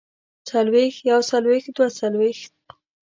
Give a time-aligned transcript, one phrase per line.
[0.49, 2.53] څلوېښت يوڅلوېښت دوه څلوېښت